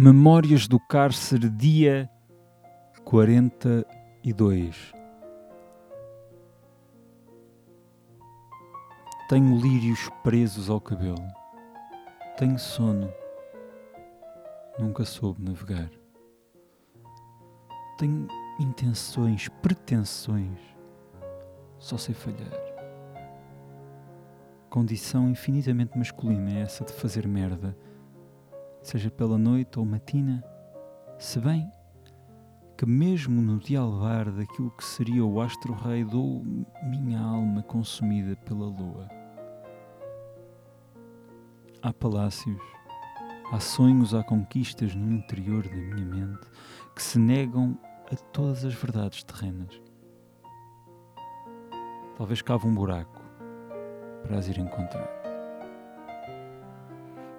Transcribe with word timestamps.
Memórias 0.00 0.68
do 0.68 0.78
Cárcere, 0.78 1.50
dia 1.50 2.08
42. 3.04 4.92
Tenho 9.28 9.60
lírios 9.60 10.08
presos 10.22 10.70
ao 10.70 10.80
cabelo. 10.80 11.26
Tenho 12.36 12.56
sono. 12.60 13.12
Nunca 14.78 15.04
soube 15.04 15.42
navegar. 15.42 15.90
Tenho 17.98 18.28
intenções, 18.60 19.48
pretensões. 19.48 20.60
Só 21.76 21.98
sei 21.98 22.14
falhar. 22.14 22.52
Condição 24.70 25.28
infinitamente 25.28 25.98
masculina 25.98 26.52
é 26.52 26.60
essa 26.60 26.84
de 26.84 26.92
fazer 26.92 27.26
merda 27.26 27.76
seja 28.82 29.10
pela 29.10 29.38
noite 29.38 29.78
ou 29.78 29.84
matina, 29.84 30.42
se 31.18 31.40
bem 31.40 31.70
que 32.76 32.86
mesmo 32.86 33.42
no 33.42 33.58
dialvar 33.58 34.30
daquilo 34.30 34.70
que 34.70 34.84
seria 34.84 35.24
o 35.24 35.40
astro-rei 35.40 36.04
dou 36.04 36.44
minha 36.84 37.20
alma 37.20 37.60
consumida 37.60 38.36
pela 38.36 38.66
lua. 38.66 39.08
Há 41.82 41.92
palácios, 41.92 42.60
há 43.50 43.58
sonhos, 43.58 44.14
há 44.14 44.22
conquistas 44.22 44.94
no 44.94 45.10
interior 45.10 45.66
da 45.66 45.74
minha 45.74 46.06
mente 46.06 46.48
que 46.94 47.02
se 47.02 47.18
negam 47.18 47.76
a 48.12 48.14
todas 48.14 48.64
as 48.64 48.74
verdades 48.74 49.24
terrenas. 49.24 49.82
Talvez 52.16 52.42
cave 52.42 52.66
um 52.66 52.74
buraco 52.74 53.20
para 54.22 54.38
as 54.38 54.46
ir 54.46 54.58
encontrar. 54.58 55.17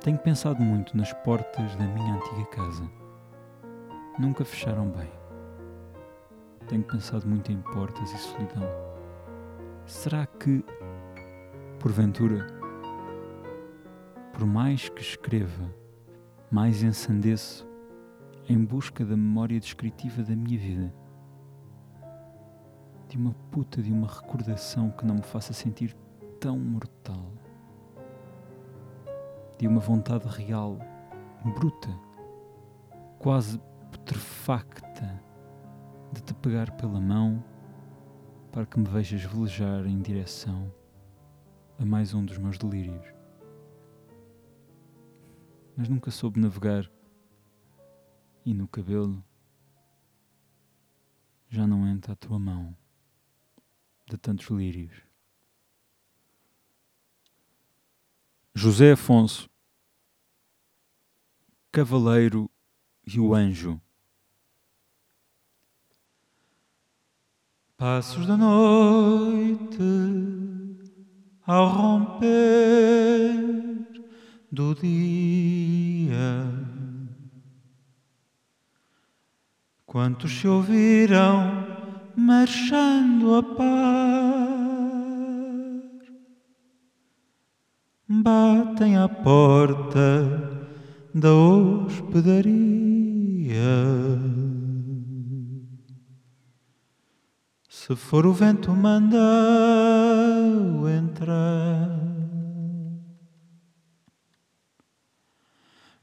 Tenho 0.00 0.16
pensado 0.16 0.62
muito 0.62 0.96
nas 0.96 1.12
portas 1.12 1.74
da 1.74 1.84
minha 1.84 2.14
antiga 2.14 2.46
casa. 2.46 2.88
Nunca 4.16 4.44
fecharam 4.44 4.88
bem. 4.88 5.10
Tenho 6.68 6.84
pensado 6.84 7.26
muito 7.26 7.50
em 7.50 7.60
portas 7.60 8.12
e 8.12 8.18
solidão. 8.18 8.62
Será 9.84 10.24
que, 10.24 10.64
porventura, 11.80 12.46
por 14.32 14.46
mais 14.46 14.88
que 14.88 15.02
escreva, 15.02 15.74
mais 16.48 16.80
ensandeço 16.80 17.66
em 18.48 18.64
busca 18.64 19.04
da 19.04 19.16
memória 19.16 19.58
descritiva 19.58 20.22
da 20.22 20.36
minha 20.36 20.58
vida? 20.58 20.94
De 23.08 23.16
uma 23.16 23.34
puta 23.50 23.82
de 23.82 23.92
uma 23.92 24.06
recordação 24.06 24.92
que 24.92 25.04
não 25.04 25.16
me 25.16 25.24
faça 25.24 25.52
sentir 25.52 25.92
tão 26.38 26.56
mortal 26.56 27.32
de 29.58 29.66
uma 29.66 29.80
vontade 29.80 30.26
real, 30.28 30.78
bruta, 31.44 31.88
quase 33.18 33.60
putrefacta, 33.90 35.20
de 36.12 36.22
te 36.22 36.32
pegar 36.34 36.70
pela 36.76 37.00
mão 37.00 37.42
para 38.52 38.64
que 38.64 38.78
me 38.78 38.88
vejas 38.88 39.22
velejar 39.24 39.84
em 39.86 40.00
direção 40.00 40.72
a 41.78 41.84
mais 41.84 42.14
um 42.14 42.24
dos 42.24 42.38
meus 42.38 42.56
delírios. 42.56 43.06
Mas 45.76 45.88
nunca 45.88 46.10
soube 46.10 46.40
navegar 46.40 46.88
e 48.44 48.54
no 48.54 48.68
cabelo 48.68 49.22
já 51.48 51.66
não 51.66 51.86
entra 51.86 52.12
a 52.12 52.16
tua 52.16 52.38
mão 52.38 52.76
de 54.08 54.16
tantos 54.16 54.46
lírios. 54.48 55.07
José 58.60 58.90
Afonso, 58.90 59.48
Cavaleiro 61.70 62.50
e 63.06 63.20
o 63.20 63.32
Anjo. 63.32 63.80
Passos 67.76 68.26
da 68.26 68.36
noite 68.36 69.80
ao 71.46 71.68
romper 71.68 72.26
do 74.50 74.74
dia. 74.74 76.18
Quantos 79.86 80.32
se 80.32 80.48
ouviram 80.48 81.64
marchando 82.16 83.36
a 83.36 83.42
paz? 83.54 84.47
Batem 88.08 88.96
à 88.96 89.06
porta 89.08 90.66
da 91.14 91.32
hospedaria. 91.34 92.48
Se 97.68 97.94
for 97.94 98.26
o 98.26 98.32
vento, 98.32 98.70
manda 98.72 99.18
entrar. 100.98 101.98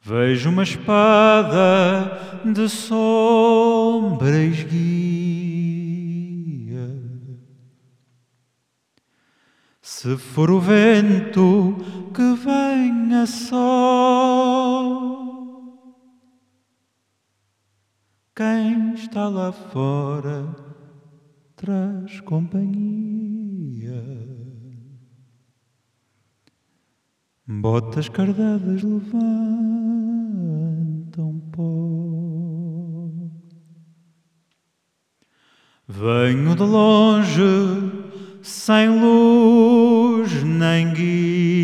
Vejo 0.00 0.50
uma 0.50 0.62
espada 0.62 2.42
de 2.44 2.68
sombras 2.68 4.62
guia. 4.64 5.13
Se 10.04 10.12
for 10.18 10.50
o 10.50 10.60
vento 10.60 11.76
que 12.12 12.34
venha 12.34 13.24
só. 13.24 13.56
Quem 18.36 18.92
está 18.92 19.30
lá 19.30 19.50
fora 19.50 20.54
traz 21.56 22.20
companhia. 22.20 24.04
Botas 27.46 28.10
cardadas 28.10 28.82
levantam 28.82 29.10
pó. 31.50 31.64
Venho 35.88 36.54
de 36.54 36.62
longe, 36.62 37.40
sem 38.42 39.00
luz 39.00 39.93
nem 40.44 40.92
guia 40.92 41.54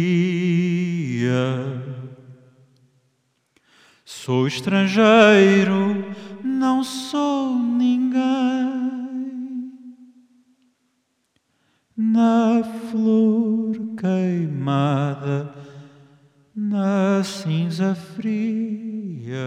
Sou 4.23 4.47
estrangeiro, 4.47 6.05
não 6.45 6.85
sou 6.85 7.55
ninguém. 7.55 8.21
Na 11.97 12.63
flor 12.63 13.77
queimada, 13.97 15.55
na 16.55 17.25
cinza 17.25 17.95
fria. 17.95 19.39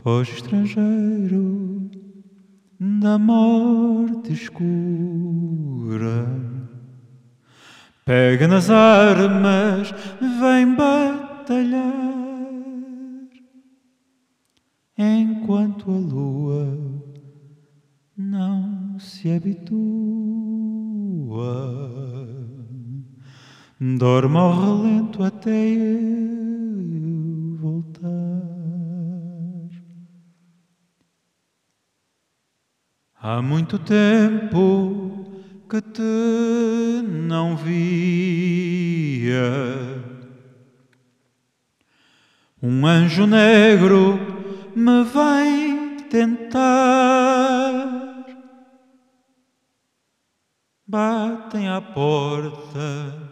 Foge 0.02 0.32
estrangeiro 0.32 1.88
da 2.80 3.16
morte 3.20 4.32
escura, 4.32 4.66
pega 8.04 8.48
nas 8.48 8.68
armas, 8.68 9.94
vem 10.40 10.74
batalhar, 10.74 11.92
enquanto 14.98 15.88
a 15.88 15.98
lua 15.98 16.76
não 18.16 18.98
se 18.98 19.30
habitua. 19.30 19.62
Dorme 23.80 24.36
ao 24.36 24.82
relento 24.82 25.22
até 25.22 25.50
eu 25.50 26.31
Há 33.24 33.40
muito 33.40 33.78
tempo 33.78 35.24
que 35.70 35.80
te 35.80 36.02
não 37.08 37.56
via. 37.56 37.78
Um 42.60 42.84
anjo 42.84 43.24
negro 43.24 44.18
me 44.74 45.04
vai 45.04 45.98
tentar. 46.10 46.66
Batem 50.84 51.68
à 51.68 51.80
porta 51.80 53.30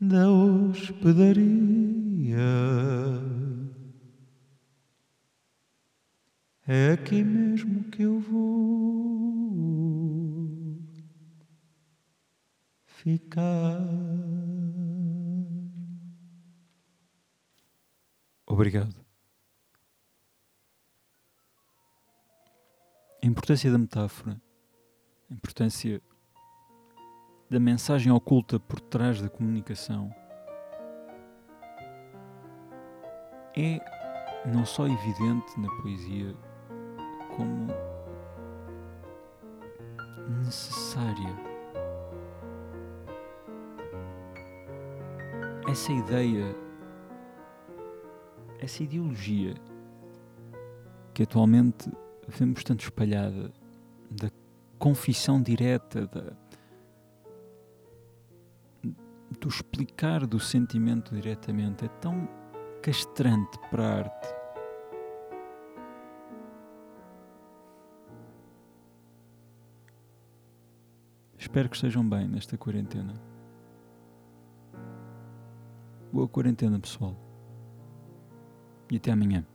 da 0.00 0.30
hospedaria. 0.30 1.36
É 6.68 6.94
aqui 6.94 7.22
mesmo 7.22 7.84
que 7.90 8.02
eu 8.02 8.18
vou 8.18 9.56
ficar. 12.86 13.78
Obrigado. 18.44 18.96
A 23.22 23.26
importância 23.26 23.70
da 23.70 23.78
metáfora, 23.78 24.42
a 25.30 25.34
importância 25.34 26.02
da 27.48 27.60
mensagem 27.60 28.10
oculta 28.10 28.58
por 28.58 28.80
trás 28.80 29.22
da 29.22 29.28
comunicação 29.28 30.10
é 33.56 33.78
não 34.44 34.66
só 34.66 34.88
evidente 34.88 35.60
na 35.60 35.68
poesia, 35.80 36.36
como 37.36 37.66
necessária. 40.44 41.36
Essa 45.68 45.92
ideia, 45.92 46.56
essa 48.58 48.82
ideologia 48.82 49.54
que 51.12 51.22
atualmente 51.24 51.90
vemos 52.28 52.62
tanto 52.64 52.84
espalhada 52.84 53.52
da 54.10 54.30
confissão 54.78 55.42
direta, 55.42 56.06
da, 56.06 56.32
do 59.40 59.48
explicar 59.48 60.26
do 60.26 60.38
sentimento 60.38 61.14
diretamente, 61.14 61.84
é 61.84 61.88
tão 62.00 62.28
castrante 62.82 63.58
para 63.70 63.82
a 63.82 63.96
arte. 63.98 64.35
Espero 71.46 71.68
que 71.68 71.76
estejam 71.76 72.06
bem 72.06 72.26
nesta 72.26 72.58
quarentena. 72.58 73.14
Boa 76.12 76.26
quarentena, 76.26 76.80
pessoal. 76.80 77.14
E 78.90 78.96
até 78.96 79.12
amanhã. 79.12 79.46